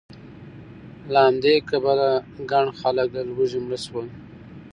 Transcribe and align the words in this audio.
له 1.11 1.19
همدې 1.27 1.55
کبله 1.69 2.09
ګڼ 2.51 2.65
خلک 2.79 3.07
له 3.17 3.21
لوږې 3.29 3.59
مړه 3.63 3.77
شول 3.85 4.07